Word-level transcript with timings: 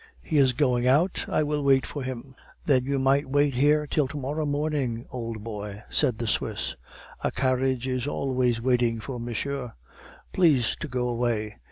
"He 0.23 0.39
is 0.39 0.53
going 0.53 0.87
out; 0.87 1.25
I 1.27 1.43
will 1.43 1.63
wait 1.63 1.85
for 1.85 2.01
him." 2.01 2.33
"Then 2.65 2.85
you 2.85 2.97
might 2.97 3.29
wait 3.29 3.53
here 3.53 3.85
till 3.85 4.07
to 4.07 4.17
morrow 4.17 4.47
morning, 4.47 5.05
old 5.11 5.43
boy," 5.43 5.83
said 5.91 6.17
the 6.17 6.25
Swiss. 6.25 6.75
"A 7.23 7.29
carriage 7.29 7.85
is 7.87 8.07
always 8.07 8.59
waiting 8.59 8.99
for 8.99 9.19
monsieur. 9.19 9.73
Please 10.33 10.75
to 10.77 10.87
go 10.87 11.07
away. 11.07 11.57